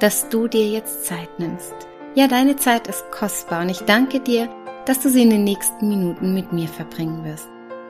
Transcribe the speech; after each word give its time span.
dass 0.00 0.28
du 0.28 0.48
dir 0.48 0.68
jetzt 0.68 1.06
Zeit 1.06 1.38
nimmst. 1.38 1.74
Ja, 2.14 2.28
deine 2.28 2.56
Zeit 2.56 2.86
ist 2.86 3.10
kostbar 3.10 3.62
und 3.62 3.70
ich 3.70 3.80
danke 3.80 4.20
dir, 4.20 4.48
dass 4.84 5.00
du 5.00 5.10
sie 5.10 5.22
in 5.22 5.30
den 5.30 5.44
nächsten 5.44 5.88
Minuten 5.88 6.34
mit 6.34 6.52
mir 6.52 6.68
verbringen 6.68 7.24
wirst. 7.24 7.48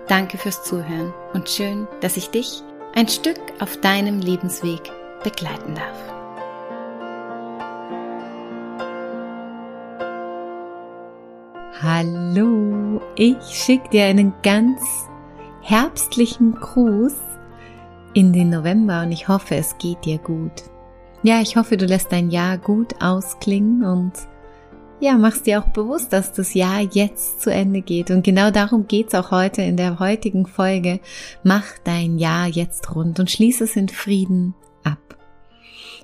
Danke 0.09 0.38
fürs 0.38 0.62
Zuhören 0.62 1.12
und 1.33 1.48
schön, 1.48 1.88
dass 2.00 2.16
ich 2.16 2.30
dich 2.30 2.62
ein 2.95 3.09
Stück 3.09 3.41
auf 3.61 3.77
deinem 3.78 4.20
Lebensweg 4.20 4.80
begleiten 5.23 5.74
darf. 5.74 6.16
Hallo, 11.83 13.02
ich 13.16 13.36
schicke 13.50 13.91
dir 13.91 14.05
einen 14.06 14.33
ganz 14.42 14.80
herbstlichen 15.61 16.55
Gruß 16.55 17.14
in 18.14 18.33
den 18.33 18.48
November 18.48 19.03
und 19.03 19.12
ich 19.12 19.28
hoffe, 19.28 19.56
es 19.56 19.77
geht 19.77 20.05
dir 20.05 20.19
gut. 20.19 20.62
Ja, 21.27 21.41
ich 21.41 21.56
hoffe, 21.56 21.77
du 21.77 21.86
lässt 21.86 22.12
dein 22.12 22.30
Jahr 22.30 22.56
gut 22.56 23.02
ausklingen 23.02 23.82
und 23.82 24.12
ja, 25.00 25.19
machst 25.19 25.44
dir 25.44 25.60
auch 25.60 25.66
bewusst, 25.70 26.12
dass 26.12 26.32
das 26.32 26.55
Jahr 26.55 26.82
jetzt 26.82 27.41
zu 27.41 27.50
Ende 27.50 27.80
geht. 27.80 28.12
Und 28.12 28.22
genau 28.22 28.52
darum 28.52 28.86
geht's 28.86 29.12
auch 29.12 29.32
heute 29.32 29.60
in 29.62 29.77
der 29.77 29.98
heutigen 29.98 30.47
Folge. 30.47 31.00
Mach 31.42 31.64
dein 31.82 32.19
Jahr 32.20 32.47
jetzt 32.47 32.94
rund 32.94 33.19
und 33.19 33.28
schließ 33.28 33.60
es 33.62 33.74
in 33.74 33.88
Frieden 33.88 34.54
ab. 34.84 35.19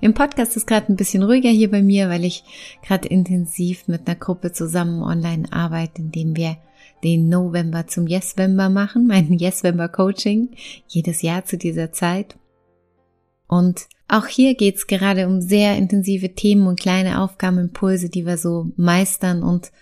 Im 0.00 0.12
Podcast 0.12 0.56
ist 0.56 0.66
gerade 0.66 0.92
ein 0.92 0.96
bisschen 0.96 1.22
ruhiger 1.22 1.50
hier 1.50 1.70
bei 1.70 1.82
mir, 1.82 2.08
weil 2.08 2.24
ich 2.24 2.42
gerade 2.84 3.06
intensiv 3.06 3.86
mit 3.86 4.08
einer 4.08 4.16
Gruppe 4.16 4.50
zusammen 4.50 5.04
online 5.04 5.44
arbeite, 5.52 6.02
indem 6.02 6.34
wir 6.34 6.56
den 7.04 7.28
November 7.28 7.86
zum 7.86 8.08
Yesvember 8.08 8.70
machen, 8.70 9.06
mein 9.06 9.38
Yesvember 9.38 9.88
Coaching, 9.88 10.48
jedes 10.88 11.22
Jahr 11.22 11.44
zu 11.44 11.58
dieser 11.58 11.92
Zeit. 11.92 12.34
Und 13.52 13.86
auch 14.08 14.28
hier 14.28 14.54
geht's 14.54 14.86
gerade 14.86 15.26
um 15.26 15.42
sehr 15.42 15.76
intensive 15.76 16.32
Themen 16.34 16.66
und 16.66 16.80
kleine 16.80 17.20
Aufgabenimpulse, 17.20 18.08
die 18.08 18.24
wir 18.24 18.38
so 18.38 18.72
meistern. 18.76 19.42
Und 19.42 19.72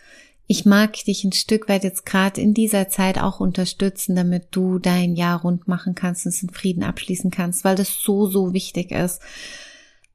ich 0.49 0.67
mag 0.67 0.95
dich 0.95 1.23
ein 1.23 1.31
Stück 1.31 1.69
weit 1.69 1.85
jetzt 1.85 2.05
gerade 2.05 2.41
in 2.41 2.53
dieser 2.53 2.89
Zeit 2.89 3.21
auch 3.21 3.39
unterstützen, 3.39 4.17
damit 4.17 4.49
du 4.51 4.81
dein 4.81 5.15
Jahr 5.15 5.43
rund 5.43 5.69
machen 5.69 5.95
kannst 5.95 6.27
und 6.27 6.31
es 6.31 6.43
in 6.43 6.51
Frieden 6.51 6.83
abschließen 6.83 7.31
kannst, 7.31 7.63
weil 7.63 7.77
das 7.77 7.95
so, 8.03 8.27
so 8.27 8.53
wichtig 8.53 8.91
ist, 8.91 9.21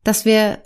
dass 0.04 0.26
wir 0.26 0.62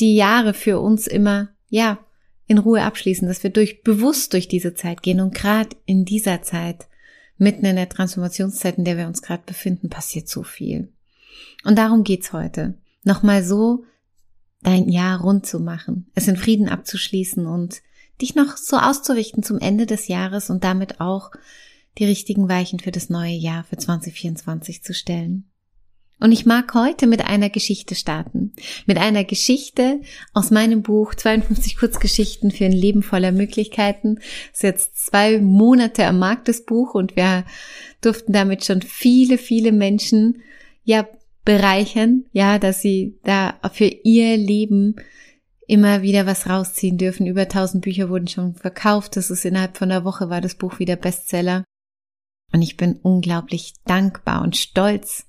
die 0.00 0.16
Jahre 0.16 0.54
für 0.54 0.80
uns 0.80 1.06
immer, 1.06 1.50
ja, 1.68 2.00
in 2.48 2.58
Ruhe 2.58 2.82
abschließen, 2.82 3.28
dass 3.28 3.44
wir 3.44 3.50
durch 3.50 3.84
bewusst 3.84 4.32
durch 4.32 4.48
diese 4.48 4.74
Zeit 4.74 5.04
gehen 5.04 5.20
und 5.20 5.36
gerade 5.36 5.76
in 5.86 6.04
dieser 6.04 6.42
Zeit, 6.42 6.88
mitten 7.38 7.64
in 7.64 7.76
der 7.76 7.88
Transformationszeit, 7.88 8.76
in 8.76 8.84
der 8.84 8.96
wir 8.96 9.06
uns 9.06 9.22
gerade 9.22 9.44
befinden, 9.46 9.88
passiert 9.88 10.28
so 10.28 10.42
viel. 10.42 10.93
Und 11.64 11.78
darum 11.78 12.04
geht's 12.04 12.32
heute 12.32 12.74
nochmal 13.04 13.44
so 13.44 13.84
dein 14.62 14.88
Jahr 14.88 15.20
rund 15.20 15.46
zu 15.46 15.60
machen, 15.60 16.10
es 16.14 16.28
in 16.28 16.36
Frieden 16.36 16.68
abzuschließen 16.68 17.46
und 17.46 17.82
dich 18.20 18.34
noch 18.34 18.56
so 18.56 18.76
auszurichten 18.76 19.42
zum 19.42 19.58
Ende 19.58 19.86
des 19.86 20.08
Jahres 20.08 20.50
und 20.50 20.64
damit 20.64 21.00
auch 21.00 21.30
die 21.98 22.04
richtigen 22.04 22.48
Weichen 22.48 22.80
für 22.80 22.90
das 22.90 23.10
neue 23.10 23.34
Jahr 23.34 23.64
für 23.64 23.76
2024 23.76 24.82
zu 24.82 24.94
stellen. 24.94 25.50
Und 26.20 26.32
ich 26.32 26.46
mag 26.46 26.72
heute 26.74 27.06
mit 27.06 27.26
einer 27.26 27.50
Geschichte 27.50 27.94
starten. 27.94 28.52
Mit 28.86 28.98
einer 28.98 29.24
Geschichte 29.24 30.00
aus 30.32 30.50
meinem 30.50 30.82
Buch 30.82 31.14
52 31.14 31.76
Kurzgeschichten 31.76 32.50
für 32.50 32.64
ein 32.64 32.72
Leben 32.72 33.02
voller 33.02 33.32
Möglichkeiten. 33.32 34.16
Das 34.16 34.54
ist 34.54 34.62
jetzt 34.62 35.06
zwei 35.06 35.38
Monate 35.40 36.06
am 36.06 36.18
Markt, 36.18 36.48
das 36.48 36.64
Buch, 36.64 36.94
und 36.94 37.16
wir 37.16 37.44
durften 38.00 38.32
damit 38.32 38.64
schon 38.64 38.80
viele, 38.80 39.38
viele 39.38 39.72
Menschen 39.72 40.40
ja 40.84 41.06
bereichern, 41.44 42.24
ja, 42.32 42.58
dass 42.58 42.80
sie 42.80 43.18
da 43.24 43.58
für 43.72 43.84
ihr 43.84 44.36
Leben 44.36 44.96
immer 45.66 46.02
wieder 46.02 46.26
was 46.26 46.48
rausziehen 46.48 46.98
dürfen. 46.98 47.26
Über 47.26 47.42
1000 47.42 47.82
Bücher 47.82 48.08
wurden 48.08 48.28
schon 48.28 48.54
verkauft. 48.54 49.16
Das 49.16 49.30
ist 49.30 49.44
innerhalb 49.44 49.76
von 49.76 49.90
einer 49.90 50.04
Woche 50.04 50.30
war 50.30 50.40
das 50.40 50.54
Buch 50.54 50.78
wieder 50.78 50.96
Bestseller. 50.96 51.64
Und 52.52 52.62
ich 52.62 52.76
bin 52.76 52.98
unglaublich 53.02 53.74
dankbar 53.84 54.42
und 54.42 54.56
stolz, 54.56 55.26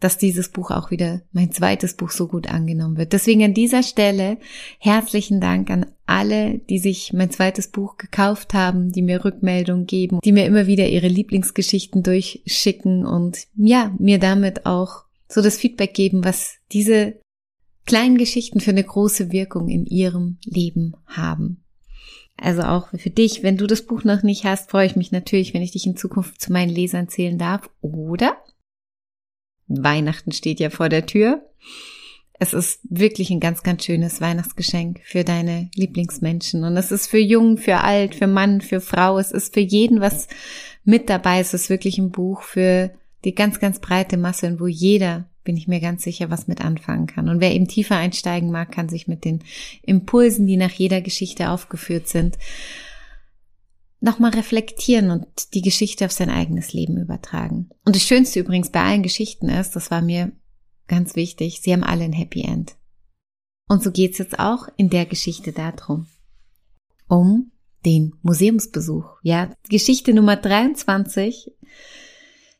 dass 0.00 0.18
dieses 0.18 0.48
Buch 0.48 0.72
auch 0.72 0.90
wieder 0.90 1.22
mein 1.30 1.52
zweites 1.52 1.94
Buch 1.94 2.10
so 2.10 2.26
gut 2.26 2.48
angenommen 2.48 2.96
wird. 2.96 3.12
Deswegen 3.12 3.44
an 3.44 3.54
dieser 3.54 3.84
Stelle 3.84 4.38
herzlichen 4.80 5.40
Dank 5.40 5.70
an 5.70 5.86
alle, 6.06 6.58
die 6.58 6.80
sich 6.80 7.12
mein 7.12 7.30
zweites 7.30 7.68
Buch 7.68 7.96
gekauft 7.96 8.54
haben, 8.54 8.90
die 8.90 9.02
mir 9.02 9.24
Rückmeldungen 9.24 9.86
geben, 9.86 10.18
die 10.24 10.32
mir 10.32 10.46
immer 10.46 10.66
wieder 10.66 10.88
ihre 10.88 11.06
Lieblingsgeschichten 11.06 12.02
durchschicken 12.02 13.06
und 13.06 13.46
ja, 13.54 13.94
mir 13.98 14.18
damit 14.18 14.66
auch 14.66 15.04
so 15.32 15.42
das 15.42 15.56
Feedback 15.56 15.94
geben, 15.94 16.24
was 16.24 16.56
diese 16.72 17.20
kleinen 17.86 18.18
Geschichten 18.18 18.60
für 18.60 18.70
eine 18.70 18.84
große 18.84 19.32
Wirkung 19.32 19.68
in 19.68 19.86
ihrem 19.86 20.38
Leben 20.44 20.94
haben. 21.06 21.64
Also 22.36 22.62
auch 22.62 22.88
für 22.88 23.10
dich, 23.10 23.42
wenn 23.42 23.56
du 23.56 23.66
das 23.66 23.82
Buch 23.82 24.04
noch 24.04 24.22
nicht 24.22 24.44
hast, 24.44 24.70
freue 24.70 24.86
ich 24.86 24.96
mich 24.96 25.12
natürlich, 25.12 25.54
wenn 25.54 25.62
ich 25.62 25.72
dich 25.72 25.86
in 25.86 25.96
Zukunft 25.96 26.40
zu 26.40 26.52
meinen 26.52 26.70
Lesern 26.70 27.08
zählen 27.08 27.38
darf. 27.38 27.68
Oder 27.80 28.36
Weihnachten 29.68 30.32
steht 30.32 30.60
ja 30.60 30.70
vor 30.70 30.88
der 30.88 31.06
Tür. 31.06 31.48
Es 32.38 32.52
ist 32.52 32.80
wirklich 32.84 33.30
ein 33.30 33.38
ganz, 33.38 33.62
ganz 33.62 33.84
schönes 33.84 34.20
Weihnachtsgeschenk 34.20 35.00
für 35.04 35.22
deine 35.22 35.70
Lieblingsmenschen. 35.76 36.64
Und 36.64 36.76
es 36.76 36.90
ist 36.90 37.06
für 37.06 37.18
Jung, 37.18 37.58
für 37.58 37.78
Alt, 37.78 38.16
für 38.16 38.26
Mann, 38.26 38.60
für 38.60 38.80
Frau. 38.80 39.18
Es 39.18 39.30
ist 39.30 39.54
für 39.54 39.60
jeden 39.60 40.00
was 40.00 40.26
mit 40.84 41.08
dabei. 41.08 41.38
Es 41.38 41.54
ist 41.54 41.70
wirklich 41.70 41.98
ein 41.98 42.10
Buch 42.10 42.42
für 42.42 42.92
die 43.24 43.34
ganz, 43.34 43.60
ganz 43.60 43.80
breite 43.80 44.16
Masse 44.16 44.46
und 44.46 44.60
wo 44.60 44.66
jeder, 44.66 45.28
bin 45.44 45.56
ich 45.56 45.68
mir 45.68 45.80
ganz 45.80 46.02
sicher, 46.02 46.30
was 46.30 46.46
mit 46.46 46.60
anfangen 46.60 47.06
kann. 47.06 47.28
Und 47.28 47.40
wer 47.40 47.52
eben 47.52 47.66
tiefer 47.66 47.96
einsteigen 47.96 48.50
mag, 48.50 48.70
kann 48.70 48.88
sich 48.88 49.08
mit 49.08 49.24
den 49.24 49.42
Impulsen, 49.82 50.46
die 50.46 50.56
nach 50.56 50.70
jeder 50.70 51.00
Geschichte 51.00 51.50
aufgeführt 51.50 52.08
sind, 52.08 52.38
nochmal 54.00 54.32
reflektieren 54.32 55.10
und 55.10 55.54
die 55.54 55.62
Geschichte 55.62 56.04
auf 56.04 56.12
sein 56.12 56.30
eigenes 56.30 56.72
Leben 56.72 56.96
übertragen. 56.96 57.70
Und 57.84 57.96
das 57.96 58.02
Schönste 58.02 58.40
übrigens 58.40 58.70
bei 58.70 58.82
allen 58.82 59.02
Geschichten 59.02 59.48
ist, 59.48 59.76
das 59.76 59.90
war 59.90 60.02
mir 60.02 60.32
ganz 60.88 61.16
wichtig, 61.16 61.60
sie 61.60 61.72
haben 61.72 61.84
alle 61.84 62.04
ein 62.04 62.12
Happy 62.12 62.42
End. 62.42 62.76
Und 63.68 63.82
so 63.82 63.90
geht's 63.90 64.18
jetzt 64.18 64.38
auch 64.38 64.68
in 64.76 64.90
der 64.90 65.06
Geschichte 65.06 65.52
darum. 65.52 66.06
Um 67.08 67.52
den 67.84 68.14
Museumsbesuch. 68.22 69.04
Ja, 69.22 69.54
Geschichte 69.68 70.12
Nummer 70.12 70.36
23 70.36 71.52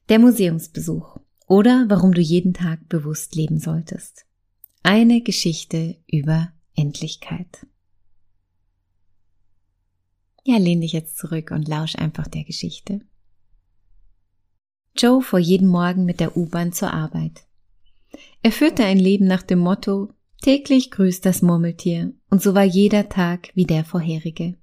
der 0.09 0.19
Museumsbesuch 0.19 1.19
oder 1.47 1.87
warum 1.89 2.13
du 2.13 2.21
jeden 2.21 2.55
Tag 2.55 2.89
bewusst 2.89 3.35
leben 3.35 3.59
solltest. 3.59 4.27
Eine 4.83 5.21
Geschichte 5.21 5.97
über 6.07 6.53
Endlichkeit. 6.75 7.67
Ja, 10.45 10.57
lehn 10.57 10.81
dich 10.81 10.93
jetzt 10.93 11.19
zurück 11.19 11.51
und 11.53 11.69
lausch 11.69 11.97
einfach 11.97 12.27
der 12.27 12.45
Geschichte. 12.45 13.01
Joe 14.97 15.23
fuhr 15.23 15.39
jeden 15.39 15.69
Morgen 15.69 16.05
mit 16.05 16.21
der 16.21 16.37
U-Bahn 16.37 16.73
zur 16.73 16.93
Arbeit. 16.93 17.47
Er 18.43 18.53
führte 18.53 18.85
ein 18.85 18.99
Leben 18.99 19.27
nach 19.27 19.43
dem 19.43 19.61
Motto 19.61 20.13
täglich 20.43 20.91
grüßt 20.91 21.25
das 21.25 21.43
Murmeltier 21.43 22.13
und 22.29 22.43
so 22.43 22.55
war 22.55 22.65
jeder 22.65 23.09
Tag 23.09 23.51
wie 23.55 23.65
der 23.65 23.85
vorherige. 23.85 24.57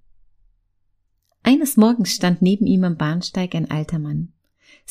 Eines 1.41 1.77
Morgens 1.77 2.13
stand 2.13 2.41
neben 2.41 2.67
ihm 2.67 2.83
am 2.83 2.97
Bahnsteig 2.97 3.55
ein 3.55 3.71
alter 3.71 3.97
Mann. 3.97 4.33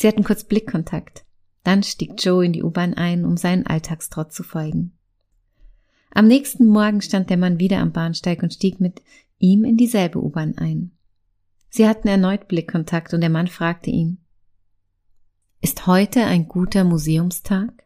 Sie 0.01 0.07
hatten 0.07 0.23
kurz 0.23 0.45
Blickkontakt. 0.45 1.25
Dann 1.65 1.83
stieg 1.83 2.25
Joe 2.25 2.47
in 2.47 2.53
die 2.53 2.63
U-Bahn 2.63 2.95
ein, 2.95 3.25
um 3.25 3.37
seinen 3.37 3.67
Alltagstrott 3.67 4.33
zu 4.33 4.45
folgen. 4.45 4.97
Am 6.13 6.29
nächsten 6.29 6.67
Morgen 6.67 7.01
stand 7.01 7.31
der 7.31 7.37
Mann 7.37 7.59
wieder 7.59 7.79
am 7.79 7.91
Bahnsteig 7.91 8.45
und 8.45 8.55
stieg 8.55 8.79
mit 8.79 9.03
ihm 9.41 9.65
in 9.65 9.77
dieselbe 9.77 10.23
U-Bahn 10.23 10.57
ein. 10.57 10.93
Sie 11.69 11.89
hatten 11.89 12.07
erneut 12.07 12.47
Blickkontakt 12.47 13.13
und 13.13 13.23
der 13.23 13.29
Mann 13.29 13.49
fragte 13.49 13.91
ihn, 13.91 14.19
ist 15.61 15.89
heute 15.89 16.27
ein 16.27 16.47
guter 16.47 16.85
Museumstag? 16.85 17.85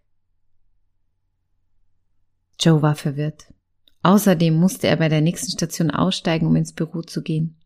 Joe 2.61 2.83
war 2.83 2.95
verwirrt. 2.95 3.55
Außerdem 4.03 4.53
musste 4.53 4.87
er 4.87 4.99
bei 4.99 5.09
der 5.09 5.23
nächsten 5.23 5.51
Station 5.51 5.91
aussteigen, 5.91 6.47
um 6.47 6.57
ins 6.57 6.75
Büro 6.75 7.01
zu 7.01 7.23
gehen. 7.23 7.57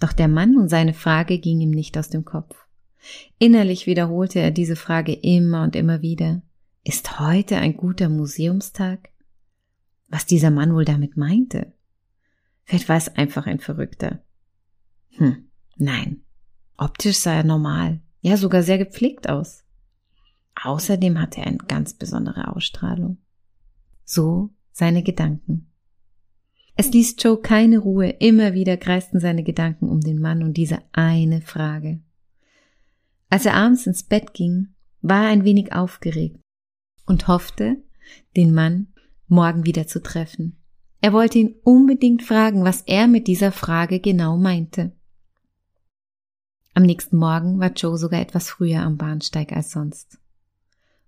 Doch 0.00 0.12
der 0.12 0.28
Mann 0.28 0.58
und 0.58 0.68
seine 0.68 0.92
Frage 0.92 1.38
ging 1.38 1.62
ihm 1.62 1.70
nicht 1.70 1.96
aus 1.96 2.10
dem 2.10 2.26
Kopf. 2.26 2.65
Innerlich 3.38 3.86
wiederholte 3.86 4.40
er 4.40 4.50
diese 4.50 4.76
Frage 4.76 5.12
immer 5.12 5.62
und 5.62 5.76
immer 5.76 6.02
wieder. 6.02 6.42
Ist 6.84 7.18
heute 7.20 7.56
ein 7.56 7.76
guter 7.76 8.08
Museumstag? 8.08 9.10
was 10.08 10.26
dieser 10.26 10.50
Mann 10.50 10.74
wohl 10.74 10.84
damit 10.84 11.16
meinte. 11.16 11.72
Vielleicht 12.64 12.88
war 12.88 12.96
es 12.96 13.08
einfach 13.08 13.46
ein 13.46 13.60
Verrückter. 13.60 14.20
Hm, 15.10 15.48
nein. 15.76 16.22
Optisch 16.76 17.18
sah 17.18 17.34
er 17.34 17.44
normal, 17.44 18.00
ja 18.20 18.36
sogar 18.36 18.62
sehr 18.62 18.78
gepflegt 18.78 19.28
aus. 19.28 19.64
Außerdem 20.62 21.18
hatte 21.20 21.40
er 21.40 21.46
eine 21.46 21.58
ganz 21.58 21.94
besondere 21.94 22.54
Ausstrahlung. 22.54 23.18
So 24.04 24.50
seine 24.72 25.02
Gedanken. 25.02 25.70
Es 26.76 26.92
ließ 26.92 27.16
Joe 27.18 27.40
keine 27.40 27.78
Ruhe, 27.78 28.10
immer 28.10 28.52
wieder 28.52 28.76
kreisten 28.76 29.20
seine 29.20 29.42
Gedanken 29.42 29.88
um 29.88 30.00
den 30.00 30.18
Mann 30.18 30.42
und 30.42 30.54
diese 30.54 30.82
eine 30.92 31.40
Frage. 31.40 32.00
Als 33.28 33.46
er 33.46 33.54
abends 33.54 33.86
ins 33.86 34.02
Bett 34.02 34.34
ging, 34.34 34.68
war 35.02 35.24
er 35.24 35.30
ein 35.30 35.44
wenig 35.44 35.72
aufgeregt 35.72 36.40
und 37.06 37.28
hoffte, 37.28 37.82
den 38.36 38.54
Mann 38.54 38.88
morgen 39.28 39.66
wieder 39.66 39.86
zu 39.86 40.02
treffen. 40.02 40.56
Er 41.00 41.12
wollte 41.12 41.38
ihn 41.38 41.54
unbedingt 41.62 42.22
fragen, 42.22 42.64
was 42.64 42.82
er 42.82 43.06
mit 43.06 43.26
dieser 43.26 43.52
Frage 43.52 44.00
genau 44.00 44.36
meinte. 44.36 44.92
Am 46.74 46.82
nächsten 46.82 47.16
Morgen 47.16 47.58
war 47.58 47.72
Joe 47.72 47.96
sogar 47.96 48.20
etwas 48.20 48.50
früher 48.50 48.82
am 48.82 48.96
Bahnsteig 48.96 49.52
als 49.52 49.70
sonst. 49.70 50.18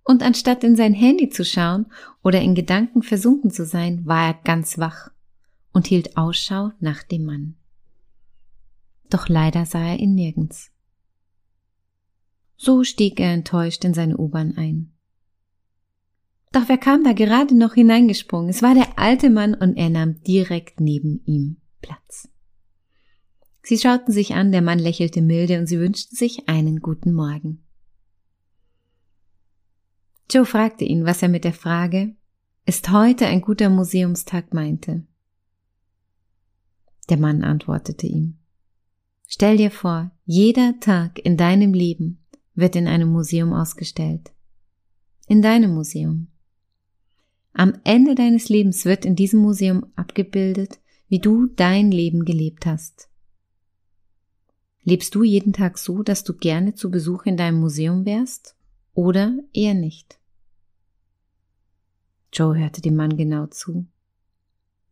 Und 0.03 0.23
anstatt 0.23 0.63
in 0.63 0.75
sein 0.75 0.93
Handy 0.93 1.29
zu 1.29 1.45
schauen 1.45 1.85
oder 2.23 2.41
in 2.41 2.55
Gedanken 2.55 3.03
versunken 3.03 3.51
zu 3.51 3.65
sein, 3.65 4.05
war 4.05 4.27
er 4.27 4.33
ganz 4.33 4.79
wach 4.79 5.11
und 5.71 5.87
hielt 5.87 6.17
Ausschau 6.17 6.71
nach 6.79 7.03
dem 7.03 7.25
Mann. 7.25 7.55
Doch 9.09 9.27
leider 9.29 9.65
sah 9.65 9.85
er 9.85 9.99
ihn 9.99 10.15
nirgends. 10.15 10.71
So 12.61 12.83
stieg 12.83 13.21
er 13.21 13.31
enttäuscht 13.31 13.85
in 13.85 13.93
seine 13.93 14.17
U-Bahn 14.17 14.57
ein. 14.57 14.91
Doch 16.51 16.67
wer 16.67 16.77
kam 16.77 17.05
da 17.05 17.13
gerade 17.13 17.57
noch 17.57 17.75
hineingesprungen? 17.75 18.49
Es 18.49 18.61
war 18.61 18.73
der 18.73 18.99
alte 18.99 19.29
Mann 19.29 19.53
und 19.53 19.77
er 19.77 19.89
nahm 19.89 20.21
direkt 20.23 20.81
neben 20.81 21.21
ihm 21.25 21.61
Platz. 21.81 22.27
Sie 23.63 23.77
schauten 23.77 24.11
sich 24.11 24.33
an, 24.33 24.51
der 24.51 24.61
Mann 24.61 24.77
lächelte 24.77 25.21
milde 25.21 25.57
und 25.57 25.67
sie 25.67 25.79
wünschten 25.79 26.17
sich 26.17 26.49
einen 26.49 26.81
guten 26.81 27.13
Morgen. 27.13 27.63
Joe 30.29 30.45
fragte 30.45 30.83
ihn, 30.83 31.05
was 31.05 31.21
er 31.21 31.29
mit 31.29 31.45
der 31.45 31.53
Frage 31.53 32.13
Ist 32.65 32.91
heute 32.91 33.27
ein 33.27 33.39
guter 33.39 33.69
Museumstag 33.69 34.53
meinte. 34.53 35.05
Der 37.09 37.17
Mann 37.17 37.41
antwortete 37.41 38.05
ihm 38.05 38.37
Stell 39.27 39.55
dir 39.55 39.71
vor, 39.71 40.11
jeder 40.25 40.77
Tag 40.81 41.19
in 41.19 41.37
deinem 41.37 41.73
Leben 41.73 42.19
wird 42.59 42.75
in 42.75 42.87
einem 42.87 43.09
Museum 43.09 43.53
ausgestellt. 43.53 44.31
In 45.27 45.41
deinem 45.41 45.73
Museum. 45.73 46.27
Am 47.53 47.73
Ende 47.83 48.15
deines 48.15 48.49
Lebens 48.49 48.85
wird 48.85 49.05
in 49.05 49.15
diesem 49.15 49.39
Museum 49.39 49.85
abgebildet, 49.95 50.79
wie 51.07 51.19
du 51.19 51.47
dein 51.47 51.91
Leben 51.91 52.25
gelebt 52.25 52.65
hast. 52.65 53.09
Lebst 54.83 55.13
du 55.13 55.23
jeden 55.23 55.53
Tag 55.53 55.77
so, 55.77 56.03
dass 56.03 56.23
du 56.23 56.33
gerne 56.33 56.73
zu 56.73 56.89
Besuch 56.89 57.25
in 57.25 57.37
deinem 57.37 57.59
Museum 57.59 58.05
wärst 58.05 58.55
oder 58.93 59.37
eher 59.53 59.73
nicht? 59.73 60.19
Joe 62.31 62.57
hörte 62.57 62.81
dem 62.81 62.95
Mann 62.95 63.17
genau 63.17 63.47
zu. 63.47 63.85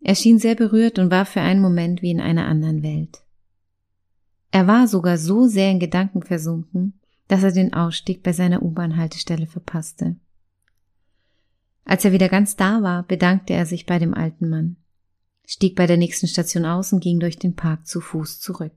Er 0.01 0.15
schien 0.15 0.39
sehr 0.39 0.55
berührt 0.55 0.99
und 0.99 1.11
war 1.11 1.25
für 1.25 1.41
einen 1.41 1.61
Moment 1.61 2.01
wie 2.01 2.11
in 2.11 2.21
einer 2.21 2.45
anderen 2.45 2.83
Welt. 2.83 3.23
Er 4.51 4.67
war 4.67 4.87
sogar 4.87 5.17
so 5.17 5.47
sehr 5.47 5.71
in 5.71 5.79
Gedanken 5.79 6.23
versunken, 6.23 6.99
dass 7.27 7.43
er 7.43 7.51
den 7.51 7.73
Ausstieg 7.73 8.23
bei 8.23 8.33
seiner 8.33 8.61
U-Bahn-Haltestelle 8.61 9.47
verpasste. 9.47 10.15
Als 11.83 12.03
er 12.03 12.11
wieder 12.11 12.29
ganz 12.29 12.55
da 12.55 12.81
war, 12.81 13.03
bedankte 13.03 13.53
er 13.53 13.65
sich 13.65 13.85
bei 13.85 13.99
dem 13.99 14.13
alten 14.13 14.49
Mann, 14.49 14.77
stieg 15.45 15.75
bei 15.75 15.87
der 15.87 15.97
nächsten 15.97 16.27
Station 16.27 16.65
aus 16.65 16.91
und 16.91 17.01
ging 17.01 17.19
durch 17.19 17.39
den 17.39 17.55
Park 17.55 17.87
zu 17.87 18.01
Fuß 18.01 18.39
zurück. 18.39 18.75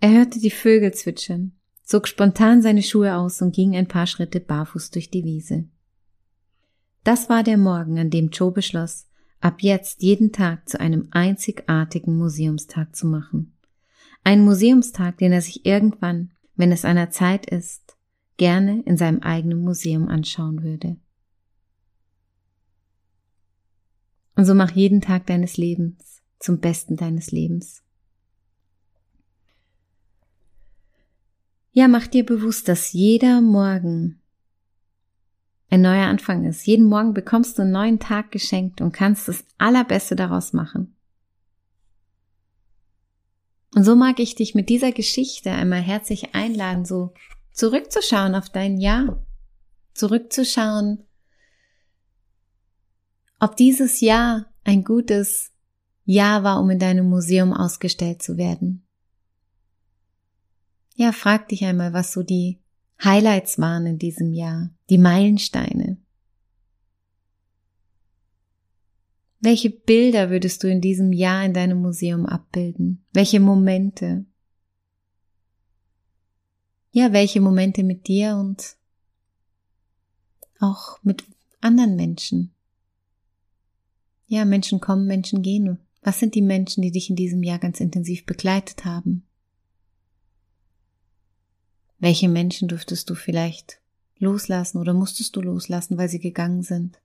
Er 0.00 0.12
hörte 0.12 0.38
die 0.40 0.50
Vögel 0.50 0.94
zwitschern, 0.94 1.52
zog 1.82 2.06
spontan 2.06 2.62
seine 2.62 2.82
Schuhe 2.82 3.16
aus 3.16 3.42
und 3.42 3.54
ging 3.54 3.74
ein 3.74 3.88
paar 3.88 4.06
Schritte 4.06 4.40
barfuß 4.40 4.90
durch 4.90 5.10
die 5.10 5.24
Wiese. 5.24 5.68
Das 7.02 7.28
war 7.28 7.42
der 7.42 7.58
Morgen, 7.58 7.98
an 7.98 8.10
dem 8.10 8.28
Joe 8.28 8.52
beschloss, 8.52 9.06
ab 9.40 9.62
jetzt 9.62 10.02
jeden 10.02 10.32
Tag 10.32 10.68
zu 10.68 10.78
einem 10.78 11.08
einzigartigen 11.10 12.16
Museumstag 12.16 12.94
zu 12.94 13.06
machen. 13.06 13.56
Ein 14.22 14.44
Museumstag, 14.44 15.18
den 15.18 15.32
er 15.32 15.40
sich 15.40 15.64
irgendwann, 15.64 16.30
wenn 16.60 16.72
es 16.72 16.84
einer 16.84 17.10
Zeit 17.10 17.46
ist, 17.46 17.96
gerne 18.36 18.82
in 18.82 18.96
seinem 18.96 19.20
eigenen 19.20 19.62
Museum 19.62 20.08
anschauen 20.08 20.62
würde. 20.62 20.96
Und 24.36 24.44
so 24.44 24.54
mach 24.54 24.70
jeden 24.70 25.00
Tag 25.00 25.26
deines 25.26 25.56
Lebens 25.56 26.22
zum 26.38 26.60
Besten 26.60 26.96
deines 26.96 27.30
Lebens. 27.30 27.82
Ja, 31.72 31.88
mach 31.88 32.06
dir 32.06 32.26
bewusst, 32.26 32.68
dass 32.68 32.92
jeder 32.92 33.40
Morgen 33.40 34.20
ein 35.70 35.82
neuer 35.82 36.06
Anfang 36.06 36.44
ist. 36.44 36.66
Jeden 36.66 36.86
Morgen 36.86 37.14
bekommst 37.14 37.56
du 37.58 37.62
einen 37.62 37.72
neuen 37.72 37.98
Tag 38.00 38.32
geschenkt 38.32 38.80
und 38.80 38.92
kannst 38.92 39.28
das 39.28 39.44
Allerbeste 39.58 40.16
daraus 40.16 40.52
machen. 40.52 40.96
Und 43.74 43.84
so 43.84 43.94
mag 43.94 44.18
ich 44.18 44.34
dich 44.34 44.54
mit 44.54 44.68
dieser 44.68 44.92
Geschichte 44.92 45.50
einmal 45.50 45.80
herzlich 45.80 46.34
einladen, 46.34 46.84
so 46.84 47.12
zurückzuschauen 47.52 48.34
auf 48.34 48.48
dein 48.48 48.78
Jahr, 48.78 49.24
zurückzuschauen, 49.94 51.04
ob 53.38 53.56
dieses 53.56 54.00
Jahr 54.00 54.46
ein 54.64 54.84
gutes 54.84 55.52
Jahr 56.04 56.42
war, 56.42 56.60
um 56.60 56.70
in 56.70 56.78
deinem 56.78 57.08
Museum 57.08 57.52
ausgestellt 57.52 58.22
zu 58.22 58.36
werden. 58.36 58.86
Ja, 60.96 61.12
frag 61.12 61.48
dich 61.48 61.64
einmal, 61.64 61.92
was 61.92 62.12
so 62.12 62.22
die 62.22 62.60
Highlights 63.02 63.58
waren 63.58 63.86
in 63.86 63.98
diesem 63.98 64.34
Jahr, 64.34 64.70
die 64.90 64.98
Meilensteine. 64.98 65.96
Welche 69.40 69.70
Bilder 69.70 70.28
würdest 70.28 70.62
du 70.62 70.70
in 70.70 70.82
diesem 70.82 71.12
Jahr 71.12 71.44
in 71.44 71.54
deinem 71.54 71.80
Museum 71.80 72.26
abbilden? 72.26 73.04
Welche 73.12 73.40
Momente? 73.40 74.26
Ja, 76.92 77.12
welche 77.12 77.40
Momente 77.40 77.82
mit 77.82 78.06
dir 78.06 78.36
und 78.36 78.76
auch 80.58 81.02
mit 81.02 81.24
anderen 81.62 81.96
Menschen? 81.96 82.52
Ja, 84.26 84.44
Menschen 84.44 84.78
kommen, 84.78 85.06
Menschen 85.06 85.40
gehen. 85.42 85.78
Was 86.02 86.18
sind 86.18 86.34
die 86.34 86.42
Menschen, 86.42 86.82
die 86.82 86.92
dich 86.92 87.08
in 87.08 87.16
diesem 87.16 87.42
Jahr 87.42 87.58
ganz 87.58 87.80
intensiv 87.80 88.26
begleitet 88.26 88.84
haben? 88.84 89.26
Welche 91.98 92.28
Menschen 92.28 92.68
dürftest 92.68 93.08
du 93.08 93.14
vielleicht 93.14 93.80
loslassen 94.18 94.78
oder 94.78 94.92
musstest 94.92 95.34
du 95.36 95.40
loslassen, 95.40 95.96
weil 95.96 96.08
sie 96.08 96.20
gegangen 96.20 96.62
sind? 96.62 97.00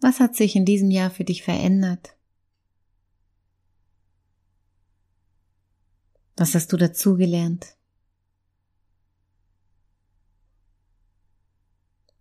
Was 0.00 0.20
hat 0.20 0.36
sich 0.36 0.54
in 0.54 0.64
diesem 0.64 0.90
Jahr 0.90 1.10
für 1.10 1.24
dich 1.24 1.42
verändert? 1.42 2.14
Was 6.36 6.54
hast 6.54 6.72
du 6.72 6.76
dazugelernt? 6.76 7.76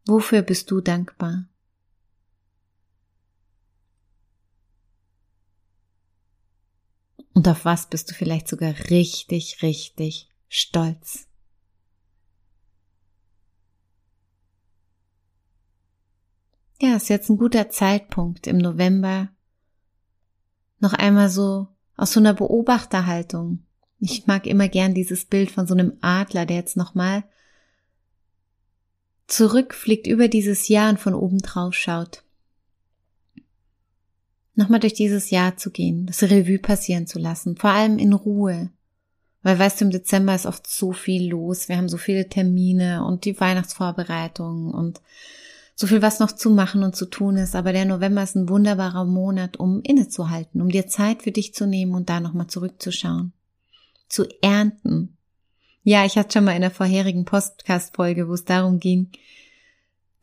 Wofür 0.08 0.42
bist 0.42 0.72
du 0.72 0.82
dankbar? 0.82 1.48
Und 7.34 7.48
auf 7.48 7.66
was 7.66 7.88
bist 7.88 8.10
du 8.10 8.16
vielleicht 8.16 8.48
sogar 8.48 8.74
richtig, 8.90 9.62
richtig 9.62 10.28
stolz? 10.50 11.27
Ja, 16.80 16.96
ist 16.96 17.10
jetzt 17.10 17.30
ein 17.30 17.38
guter 17.38 17.70
Zeitpunkt 17.70 18.48
im 18.48 18.58
November 18.58 19.30
noch 20.80 20.94
einmal 20.94 21.30
so 21.30 21.68
aus 21.96 22.14
so 22.14 22.20
einer 22.20 22.34
Beobachterhaltung. 22.34 23.64
Ich 24.00 24.28
mag 24.28 24.46
immer 24.46 24.68
gern 24.68 24.94
dieses 24.94 25.26
Bild 25.26 25.50
von 25.50 25.66
so 25.66 25.74
einem 25.74 25.94
Adler, 26.02 26.46
der 26.46 26.58
jetzt 26.58 26.78
nochmal 26.78 27.24
zurückfliegt 29.26 30.08
über 30.08 30.28
dieses 30.28 30.68
Jahr 30.68 30.90
und 30.90 31.00
von 31.00 31.16
oben 31.16 31.40
drauf 31.40 31.74
schaut. 31.74 32.24
Nochmal 34.54 34.80
durch 34.80 34.94
dieses 34.94 35.30
Jahr 35.30 35.58
zu 35.58 35.72
gehen, 35.72 36.06
das 36.06 36.24
Revue 36.24 36.60
passieren 36.60 37.08
zu 37.08 37.20
lassen, 37.20 37.58
vor 37.58 37.72
allem 37.72 37.98
in 37.98 38.14
Ruhe. 38.14 38.72
Weil 39.44 39.60
weißt 39.60 39.82
du, 39.82 39.86
im 39.86 39.92
Dezember 39.92 40.34
ist 40.34 40.46
oft 40.46 40.68
so 40.68 40.94
viel 40.94 41.30
los. 41.30 41.70
Wir 41.70 41.78
haben 41.78 41.90
so 41.90 41.98
viele 41.98 42.28
Termine 42.28 43.06
und 43.06 43.26
die 43.26 43.40
Weihnachtsvorbereitungen 43.40 44.74
und 44.74 45.02
so 45.80 45.86
viel 45.86 46.02
was 46.02 46.20
noch 46.20 46.32
zu 46.32 46.50
machen 46.50 46.82
und 46.82 46.96
zu 46.96 47.06
tun 47.06 47.38
ist, 47.38 47.56
aber 47.56 47.72
der 47.72 47.86
November 47.86 48.24
ist 48.24 48.36
ein 48.36 48.50
wunderbarer 48.50 49.06
Monat, 49.06 49.58
um 49.58 49.80
innezuhalten, 49.84 50.60
um 50.60 50.70
dir 50.70 50.88
Zeit 50.88 51.22
für 51.22 51.32
dich 51.32 51.54
zu 51.54 51.68
nehmen 51.68 51.94
und 51.94 52.10
da 52.10 52.20
nochmal 52.20 52.48
zurückzuschauen. 52.48 53.32
Zu 54.10 54.26
ernten. 54.42 55.18
Ja, 55.84 56.04
ich 56.04 56.18
hatte 56.18 56.34
schon 56.34 56.46
mal 56.46 56.56
in 56.56 56.62
der 56.62 56.72
vorherigen 56.72 57.26
Podcast-Folge, 57.26 58.28
wo 58.28 58.34
es 58.34 58.44
darum 58.44 58.80
ging, 58.80 59.12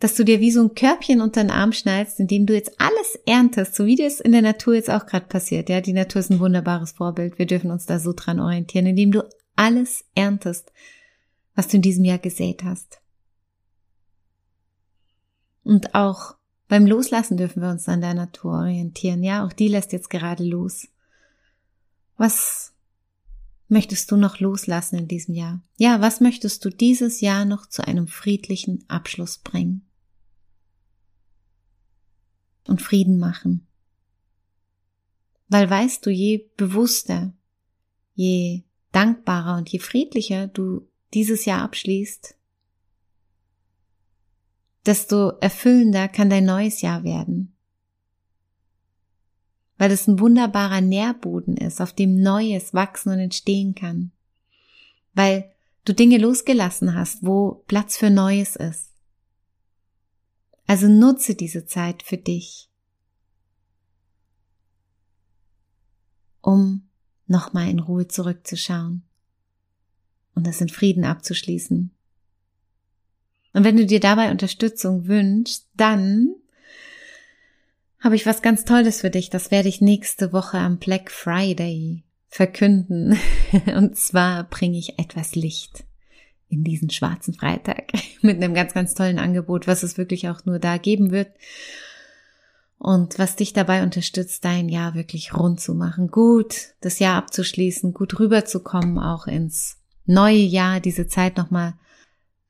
dass 0.00 0.16
du 0.16 0.24
dir 0.24 0.40
wie 0.40 0.50
so 0.50 0.60
ein 0.60 0.74
Körbchen 0.74 1.20
unter 1.20 1.44
den 1.44 1.52
Arm 1.52 1.70
schnallst, 1.72 2.18
in 2.18 2.26
dem 2.26 2.46
du 2.46 2.54
jetzt 2.54 2.72
alles 2.80 3.16
erntest, 3.24 3.76
so 3.76 3.86
wie 3.86 3.94
das 3.94 4.18
in 4.18 4.32
der 4.32 4.42
Natur 4.42 4.74
jetzt 4.74 4.90
auch 4.90 5.06
gerade 5.06 5.26
passiert. 5.26 5.68
Ja, 5.68 5.80
die 5.80 5.92
Natur 5.92 6.18
ist 6.18 6.32
ein 6.32 6.40
wunderbares 6.40 6.92
Vorbild. 6.92 7.38
Wir 7.38 7.46
dürfen 7.46 7.70
uns 7.70 7.86
da 7.86 8.00
so 8.00 8.12
dran 8.12 8.40
orientieren, 8.40 8.86
indem 8.86 9.12
du 9.12 9.22
alles 9.54 10.04
erntest, 10.16 10.72
was 11.54 11.68
du 11.68 11.76
in 11.76 11.82
diesem 11.82 12.04
Jahr 12.04 12.18
gesät 12.18 12.64
hast. 12.64 12.98
Und 15.64 15.94
auch 15.94 16.36
beim 16.68 16.86
Loslassen 16.86 17.36
dürfen 17.36 17.62
wir 17.62 17.70
uns 17.70 17.88
an 17.88 18.00
der 18.00 18.14
Natur 18.14 18.52
orientieren. 18.52 19.22
Ja, 19.22 19.44
auch 19.44 19.52
die 19.52 19.68
lässt 19.68 19.92
jetzt 19.92 20.10
gerade 20.10 20.44
los. 20.44 20.88
Was 22.16 22.72
möchtest 23.68 24.10
du 24.10 24.16
noch 24.16 24.40
loslassen 24.40 24.96
in 24.96 25.08
diesem 25.08 25.34
Jahr? 25.34 25.62
Ja, 25.78 26.00
was 26.00 26.20
möchtest 26.20 26.64
du 26.64 26.70
dieses 26.70 27.20
Jahr 27.20 27.44
noch 27.44 27.66
zu 27.66 27.86
einem 27.86 28.06
friedlichen 28.06 28.84
Abschluss 28.88 29.38
bringen? 29.38 29.82
Und 32.66 32.80
Frieden 32.80 33.18
machen. 33.18 33.66
Weil 35.48 35.68
weißt 35.68 36.04
du, 36.06 36.10
je 36.10 36.48
bewusster, 36.56 37.34
je 38.14 38.62
dankbarer 38.92 39.58
und 39.58 39.68
je 39.68 39.80
friedlicher 39.80 40.46
du 40.46 40.88
dieses 41.12 41.44
Jahr 41.44 41.62
abschließt, 41.62 42.36
desto 44.86 45.30
erfüllender 45.40 46.08
kann 46.08 46.30
dein 46.30 46.44
neues 46.44 46.82
Jahr 46.82 47.04
werden. 47.04 47.56
Weil 49.76 49.90
es 49.90 50.06
ein 50.06 50.20
wunderbarer 50.20 50.80
Nährboden 50.80 51.56
ist, 51.56 51.80
auf 51.80 51.92
dem 51.92 52.20
Neues 52.20 52.74
wachsen 52.74 53.12
und 53.12 53.18
entstehen 53.18 53.74
kann. 53.74 54.12
Weil 55.14 55.50
du 55.84 55.94
Dinge 55.94 56.18
losgelassen 56.18 56.94
hast, 56.94 57.24
wo 57.24 57.64
Platz 57.66 57.96
für 57.96 58.10
Neues 58.10 58.56
ist. 58.56 58.92
Also 60.66 60.88
nutze 60.88 61.34
diese 61.34 61.66
Zeit 61.66 62.02
für 62.02 62.16
dich, 62.16 62.70
um 66.40 66.88
nochmal 67.26 67.68
in 67.68 67.80
Ruhe 67.80 68.08
zurückzuschauen 68.08 69.02
und 70.34 70.46
das 70.46 70.60
in 70.60 70.68
Frieden 70.68 71.04
abzuschließen. 71.04 71.93
Und 73.54 73.64
wenn 73.64 73.76
du 73.76 73.86
dir 73.86 74.00
dabei 74.00 74.30
Unterstützung 74.30 75.06
wünschst, 75.06 75.68
dann 75.76 76.34
habe 78.00 78.16
ich 78.16 78.26
was 78.26 78.42
ganz 78.42 78.64
Tolles 78.64 79.00
für 79.00 79.10
dich. 79.10 79.30
Das 79.30 79.50
werde 79.50 79.68
ich 79.70 79.80
nächste 79.80 80.34
Woche 80.34 80.58
am 80.58 80.78
Black 80.78 81.10
Friday 81.10 82.02
verkünden. 82.28 83.16
Und 83.74 83.96
zwar 83.96 84.44
bringe 84.44 84.76
ich 84.76 84.98
etwas 84.98 85.36
Licht 85.36 85.84
in 86.48 86.64
diesen 86.64 86.90
schwarzen 86.90 87.32
Freitag 87.32 87.92
mit 88.20 88.42
einem 88.42 88.54
ganz, 88.54 88.74
ganz 88.74 88.94
tollen 88.94 89.18
Angebot, 89.18 89.66
was 89.66 89.82
es 89.84 89.96
wirklich 89.96 90.28
auch 90.28 90.44
nur 90.44 90.58
da 90.58 90.76
geben 90.76 91.12
wird. 91.12 91.30
Und 92.76 93.18
was 93.18 93.36
dich 93.36 93.52
dabei 93.52 93.84
unterstützt, 93.84 94.44
dein 94.44 94.68
Jahr 94.68 94.94
wirklich 94.94 95.32
rund 95.32 95.60
zu 95.60 95.74
machen, 95.74 96.08
gut 96.08 96.74
das 96.80 96.98
Jahr 96.98 97.16
abzuschließen, 97.16 97.94
gut 97.94 98.18
rüberzukommen, 98.18 98.98
auch 98.98 99.26
ins 99.26 99.78
neue 100.06 100.36
Jahr, 100.36 100.80
diese 100.80 101.06
Zeit 101.06 101.36
nochmal 101.36 101.74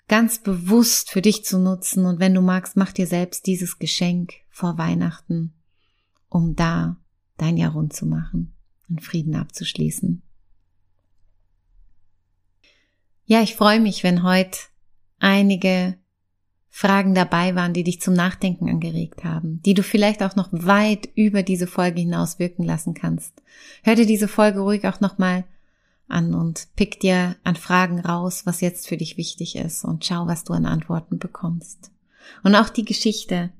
ganz 0.09 0.39
bewusst 0.39 1.11
für 1.11 1.23
dich 1.23 1.45
zu 1.45 1.59
nutzen 1.59 2.07
und 2.07 2.21
wenn 2.21 2.35
du 2.35 2.41
magst, 2.41 2.77
mach 2.77 2.93
dir 2.93 3.07
selbst 3.07 3.47
dieses 3.47 3.79
Geschenk 3.79 4.35
vor 4.51 4.79
Weihnachten, 4.79 5.55
um 6.29 6.55
da 6.55 6.97
dein 7.37 7.57
Jahr 7.57 7.73
rund 7.73 7.93
zu 7.93 8.07
machen 8.07 8.55
und 8.89 9.03
Frieden 9.03 9.35
abzuschließen. 9.35 10.23
Ja, 13.27 13.41
ich 13.41 13.55
freue 13.55 13.81
mich, 13.81 14.05
wenn 14.05 14.23
heute 14.23 14.59
einige 15.19 15.97
Fragen 16.69 17.15
dabei 17.15 17.55
waren, 17.55 17.73
die 17.73 17.85
dich 17.85 18.01
zum 18.01 18.15
Nachdenken 18.15 18.69
angeregt 18.69 19.25
haben, 19.25 19.63
die 19.63 19.75
du 19.75 19.83
vielleicht 19.83 20.23
auch 20.23 20.37
noch 20.37 20.49
weit 20.51 21.09
über 21.15 21.43
diese 21.43 21.67
Folge 21.67 22.01
hinaus 22.01 22.39
wirken 22.39 22.65
lassen 22.65 22.95
kannst. 22.95 23.43
Hör 23.83 23.95
dir 23.95 24.07
diese 24.07 24.29
Folge 24.29 24.61
ruhig 24.61 24.87
auch 24.87 25.01
nochmal 25.01 25.45
an 26.09 26.35
und 26.35 26.69
pick 26.77 27.01
dir 27.01 27.37
an 27.45 27.57
Fragen 27.57 28.01
raus, 28.01 28.47
was 28.47 28.61
jetzt 28.61 28.89
für 28.89 28.97
dich 28.97 29.17
wichtig 29.17 29.57
ist 29.57 29.85
und 29.85 30.05
schau, 30.05 30.27
was 30.27 30.45
du 30.45 30.53
an 30.53 30.67
Antworten 30.67 31.19
bekommst. 31.19 31.91
Und 32.43 32.55
auch 32.55 32.69
die 32.69 32.85
Geschichte 32.85 33.53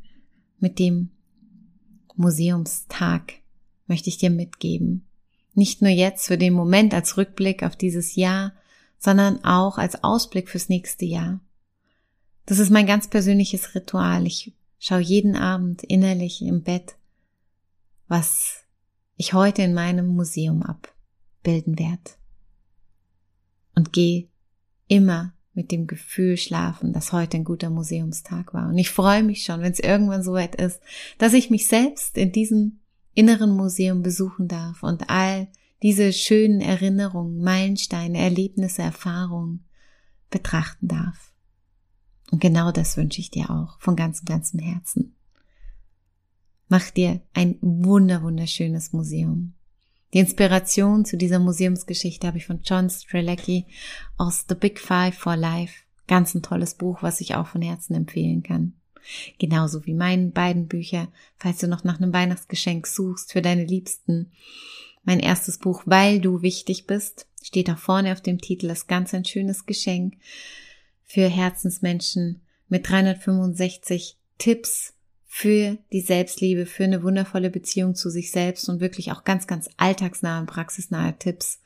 mit 0.59 0.79
dem 0.79 1.11
Museumstag 2.17 3.35
möchte 3.87 4.09
ich 4.09 4.19
dir 4.19 4.31
mitgeben. 4.31 5.07
Nicht 5.55 5.83
nur 5.83 5.91
jetzt 5.91 6.27
für 6.27 6.39
den 6.39 6.53
Moment 6.53 6.95
als 6.95 7.17
Rückblick 7.17 7.63
auf 7.63 7.77
dieses 7.77 8.17
Jahr, 8.17 8.53
sondern 8.99 9.45
auch 9.45 9.79
als 9.79 10.03
Ausblick 10.03 10.49
fürs 10.49 10.69
nächste 10.69 11.05
Jahr. 11.05 11.41
Das 12.47 12.59
ist 12.59 12.71
mein 12.71 12.87
ganz 12.87 13.09
persönliches 13.09 13.75
Ritual. 13.75 14.27
Ich 14.27 14.55
schaue 14.79 15.01
jeden 15.01 15.37
Abend 15.37 15.83
innerlich 15.83 16.43
im 16.43 16.63
Bett, 16.63 16.97
was 18.09 18.65
ich 19.17 19.33
heute 19.33 19.63
in 19.63 19.75
meinem 19.75 20.07
Museum 20.09 20.63
abbilden 20.63 21.79
werde 21.79 22.11
und 23.75 23.93
geh 23.93 24.29
immer 24.89 25.35
mit 25.55 25.71
dem 25.71 25.87
Gefühl 25.87 26.37
schlafen, 26.37 26.93
dass 26.93 27.13
heute 27.13 27.37
ein 27.37 27.45
guter 27.45 27.71
Museumstag 27.71 28.53
war. 28.55 28.69
Und 28.69 28.79
ich 28.79 28.91
freue 28.91 29.23
mich 29.23 29.45
schon, 29.45 29.61
wenn 29.61 29.73
es 29.73 29.79
irgendwann 29.79 30.23
soweit 30.23 30.57
ist, 30.57 30.81
dass 31.19 31.33
ich 31.33 31.51
mich 31.51 31.69
selbst 31.69 32.19
in 32.19 32.33
diesem 32.33 32.81
inneren 33.15 33.57
Museum 33.57 34.03
besuchen 34.03 34.49
darf 34.49 34.83
und 34.83 35.09
all 35.09 35.49
diese 35.83 36.13
schönen 36.13 36.61
Erinnerungen, 36.61 37.43
Meilensteine, 37.43 38.19
Erlebnisse, 38.19 38.83
Erfahrungen 38.83 39.65
betrachten 40.31 40.89
darf. 40.89 41.33
Und 42.31 42.41
genau 42.41 42.73
das 42.73 42.97
wünsche 42.97 43.21
ich 43.21 43.31
dir 43.31 43.51
auch 43.51 43.79
von 43.81 43.95
ganzem, 43.95 44.25
ganzem 44.25 44.59
Herzen. 44.59 45.15
Mach 46.69 46.91
dir 46.91 47.21
ein 47.35 47.59
wunder, 47.61 48.23
wunderschönes 48.23 48.93
Museum. 48.93 49.55
Die 50.15 50.21
Inspiration 50.21 51.05
zu 51.05 51.17
dieser 51.17 51.41
Museumsgeschichte 51.41 52.29
habe 52.29 52.39
ich 52.39 52.47
von 52.47 52.61
John 52.63 52.89
Strelecki 52.89 53.67
aus 54.17 54.45
The 54.49 54.55
Big 54.55 54.79
Five 54.79 55.17
for 55.17 55.37
Life. 55.37 55.83
Ganz 56.07 56.35
ein 56.35 56.43
tolles 56.43 56.77
Buch, 56.77 57.03
was 57.03 57.21
ich 57.21 57.35
auch 57.35 57.49
von 57.49 57.63
Herzen 57.63 57.95
empfehlen 57.95 58.45
kann. 58.45 58.75
Genauso 59.41 59.85
wie 59.87 59.93
meine 59.93 60.29
beiden 60.29 60.69
Bücher, 60.69 61.09
falls 61.37 61.59
du 61.59 61.67
noch 61.67 61.83
nach 61.83 62.01
einem 62.01 62.13
Weihnachtsgeschenk 62.13 62.87
suchst 62.87 63.33
für 63.33 63.43
deine 63.43 63.65
Liebsten. 63.65 64.31
Mein 65.03 65.19
erstes 65.19 65.59
Buch, 65.59 65.83
Weil 65.85 66.21
du 66.21 66.43
wichtig 66.43 66.87
bist, 66.87 67.27
steht 67.43 67.67
da 67.67 67.75
vorne 67.75 68.13
auf 68.13 68.21
dem 68.21 68.41
Titel, 68.41 68.69
das 68.69 68.87
ganz 68.87 69.13
ein 69.15 69.25
schönes 69.25 69.67
Geschenk 69.67 70.15
für 71.03 71.29
Herzensmenschen 71.29 72.41
mit 72.69 72.89
365 72.89 74.17
Tipps 74.39 74.94
für 75.37 75.79
die 75.93 76.01
Selbstliebe, 76.01 76.65
für 76.65 76.85
eine 76.85 77.03
wundervolle 77.03 77.51
Beziehung 77.51 77.97
zu 77.97 78.09
sich 78.09 78.31
selbst 78.31 78.69
und 78.69 78.79
wirklich 78.79 79.11
auch 79.11 79.25
ganz, 79.25 79.49
ganz 79.49 79.69
alltagsnahe 79.79 80.41
und 80.41 80.47
praxisnahe 80.47 81.19
Tipps, 81.19 81.61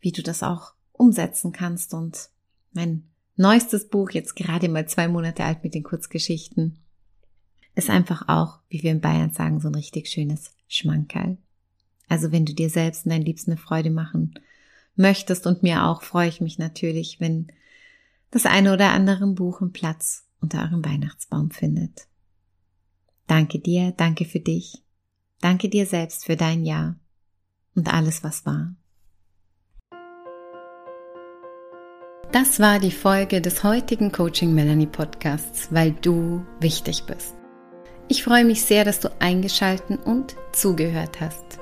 wie 0.00 0.10
du 0.10 0.24
das 0.24 0.42
auch 0.42 0.72
umsetzen 0.90 1.52
kannst. 1.52 1.94
Und 1.94 2.30
mein 2.72 3.04
neuestes 3.36 3.86
Buch, 3.88 4.10
jetzt 4.10 4.34
gerade 4.34 4.68
mal 4.68 4.88
zwei 4.88 5.06
Monate 5.06 5.44
alt 5.44 5.62
mit 5.62 5.72
den 5.72 5.84
Kurzgeschichten, 5.84 6.78
ist 7.76 7.90
einfach 7.90 8.26
auch, 8.26 8.58
wie 8.68 8.82
wir 8.82 8.90
in 8.90 9.00
Bayern 9.00 9.32
sagen, 9.32 9.60
so 9.60 9.68
ein 9.68 9.76
richtig 9.76 10.08
schönes 10.08 10.50
Schmankerl. 10.66 11.38
Also 12.08 12.32
wenn 12.32 12.44
du 12.44 12.54
dir 12.54 12.70
selbst 12.70 13.06
und 13.06 13.10
dein 13.10 13.22
Liebsten 13.22 13.52
eine 13.52 13.60
Freude 13.60 13.90
machen 13.90 14.34
möchtest 14.96 15.46
und 15.46 15.62
mir 15.62 15.84
auch, 15.84 16.02
freue 16.02 16.28
ich 16.28 16.40
mich 16.40 16.58
natürlich, 16.58 17.20
wenn 17.20 17.52
das 18.32 18.46
eine 18.46 18.72
oder 18.72 18.90
andere 18.90 19.28
Buch 19.28 19.60
einen 19.60 19.72
Platz 19.72 20.24
unter 20.40 20.62
eurem 20.62 20.84
Weihnachtsbaum 20.84 21.52
findet. 21.52 22.08
Danke 23.26 23.58
dir, 23.58 23.92
danke 23.96 24.24
für 24.24 24.40
dich. 24.40 24.82
Danke 25.40 25.68
dir 25.68 25.86
selbst 25.86 26.26
für 26.26 26.36
dein 26.36 26.64
Ja 26.64 26.96
und 27.74 27.92
alles, 27.92 28.22
was 28.22 28.46
war. 28.46 28.74
Das 32.32 32.60
war 32.60 32.78
die 32.78 32.90
Folge 32.90 33.42
des 33.42 33.62
heutigen 33.62 34.10
Coaching 34.10 34.54
Melanie 34.54 34.86
Podcasts, 34.86 35.68
weil 35.70 35.92
du 35.92 36.46
wichtig 36.60 37.04
bist. 37.04 37.34
Ich 38.08 38.22
freue 38.22 38.44
mich 38.44 38.62
sehr, 38.62 38.84
dass 38.84 39.00
du 39.00 39.10
eingeschalten 39.20 39.96
und 39.98 40.36
zugehört 40.52 41.20
hast. 41.20 41.61